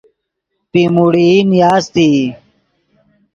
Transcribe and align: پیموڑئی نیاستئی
پیموڑئی 0.71 1.35
نیاستئی 1.49 2.11